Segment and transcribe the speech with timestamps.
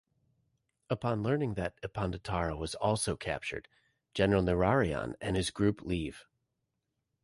[0.89, 3.67] Upon learning that "Ippondatara" was also captured,
[4.15, 6.25] General Nurarihyon and his group leave.